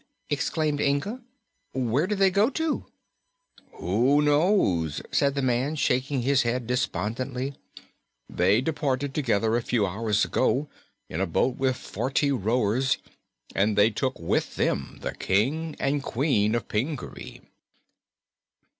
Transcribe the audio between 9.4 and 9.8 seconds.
a